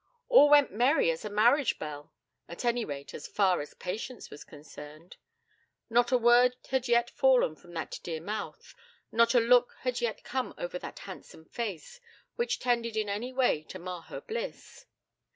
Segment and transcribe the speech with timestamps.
[0.29, 2.11] 'All went merry as a marriage bell',
[2.47, 5.17] at any rate as far as Patience was concerned.
[5.91, 8.73] Not a word had yet fallen from that dear mouth,
[9.11, 12.01] not a look had yet come over that handsome face,
[12.35, 14.87] which tended in any way to mar her bliss.